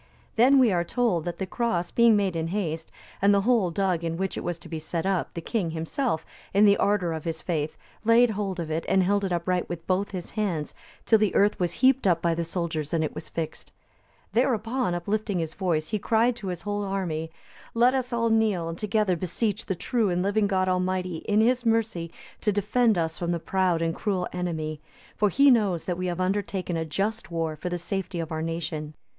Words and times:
Then, 0.35 0.57
we 0.57 0.71
are 0.71 0.83
told, 0.83 1.25
that 1.25 1.37
the 1.37 1.45
cross 1.45 1.91
being 1.91 2.15
made 2.15 2.35
in 2.35 2.47
haste, 2.47 2.91
and 3.21 3.31
the 3.31 3.41
hole 3.41 3.69
dug 3.69 4.03
in 4.03 4.17
which 4.17 4.35
it 4.35 4.43
was 4.43 4.57
to 4.57 4.67
be 4.67 4.79
set 4.79 5.05
up, 5.05 5.35
the 5.35 5.41
king 5.41 5.69
himself, 5.69 6.25
in 6.55 6.65
the 6.65 6.75
ardour 6.77 7.13
of 7.13 7.23
his 7.25 7.43
faith, 7.43 7.77
laid 8.03 8.31
hold 8.31 8.59
of 8.59 8.71
it 8.71 8.83
and 8.89 9.03
held 9.03 9.23
it 9.23 9.31
upright 9.31 9.69
with 9.69 9.85
both 9.85 10.09
his 10.09 10.31
hands, 10.31 10.73
till 11.05 11.19
the 11.19 11.35
earth 11.35 11.59
was 11.59 11.73
heaped 11.85 12.07
up 12.07 12.19
by 12.19 12.33
the 12.33 12.43
soldiers 12.43 12.95
and 12.95 13.03
it 13.03 13.13
was 13.13 13.29
fixed. 13.29 13.71
Thereupon, 14.33 14.95
uplifting 14.95 15.37
his 15.37 15.53
voice, 15.53 15.89
he 15.89 15.99
cried 15.99 16.35
to 16.37 16.47
his 16.47 16.63
whole 16.63 16.83
army, 16.83 17.29
"Let 17.75 17.93
us 17.93 18.11
all 18.11 18.31
kneel, 18.31 18.69
and 18.69 18.79
together 18.79 19.15
beseech 19.15 19.67
the 19.67 19.75
true 19.75 20.09
and 20.09 20.23
living 20.23 20.47
God 20.47 20.67
Almighty 20.67 21.17
in 21.27 21.41
His 21.41 21.63
mercy 21.63 22.11
to 22.39 22.51
defend 22.51 22.97
us 22.97 23.19
from 23.19 23.31
the 23.31 23.39
proud 23.39 23.83
and 23.83 23.93
cruel 23.93 24.27
enemy; 24.33 24.81
for 25.15 25.29
He 25.29 25.51
knows 25.51 25.83
that 25.85 25.95
we 25.99 26.07
have 26.07 26.19
undertaken 26.19 26.75
a 26.75 26.85
just 26.85 27.29
war 27.29 27.55
for 27.55 27.69
the 27.69 27.77
safety 27.77 28.19
of 28.19 28.31
our 28.31 28.41
nation." 28.41 28.95